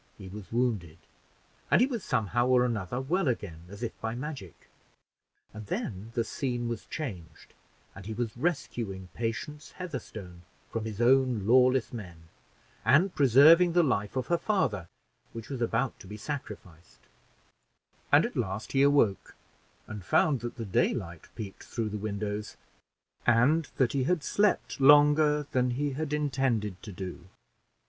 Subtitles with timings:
[0.17, 0.97] He was wounded,
[1.69, 4.67] and he was somehow or other well again, as if by magic;
[5.53, 7.53] and then the scene was changed,
[7.93, 10.41] and he was rescuing Patience Heatherstone
[10.71, 12.29] from his own lawless men,
[12.83, 14.87] and preserving the life of her father,
[15.33, 17.01] which was about to be sacrificed;
[18.11, 19.35] and at last he awoke,
[19.85, 22.57] and found that the daylight peeped through the windows,
[23.27, 27.27] and that he had slept longer than he intended to do.